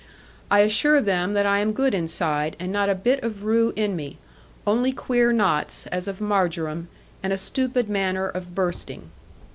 [0.49, 4.17] I assure them I am good inside, and not a bit of rue in me;
[4.65, 6.87] only queer knots, as of marjoram,
[7.21, 9.11] and a stupid manner of bursting.